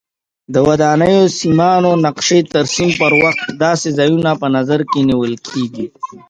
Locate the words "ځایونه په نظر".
3.97-4.79